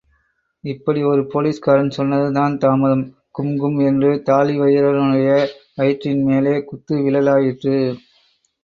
[0.63, 3.05] இப்படி ஒரு போலீஸ்காரன் சொன்னதுதான் தாமதம்,
[3.39, 5.29] கும்கும் என்று தாழிவயிறனுடைய
[5.75, 7.77] வயிற்றின் மேலே குத்து விழலாயிற்று.